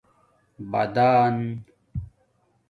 [0.71, 1.37] بٹݻن